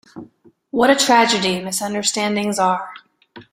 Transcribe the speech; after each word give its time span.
What 0.71 0.89
a 0.89 0.95
tragedy 0.95 1.61
misunderstandings 1.61 2.57
are. 2.57 2.91